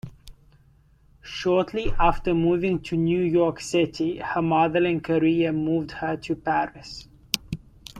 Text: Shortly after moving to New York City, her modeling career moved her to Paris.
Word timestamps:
Shortly 1.21 1.91
after 1.99 2.33
moving 2.33 2.81
to 2.85 2.97
New 2.97 3.21
York 3.21 3.59
City, 3.59 4.17
her 4.17 4.41
modeling 4.41 5.01
career 5.01 5.51
moved 5.51 5.91
her 5.91 6.17
to 6.17 6.35
Paris. 6.35 7.07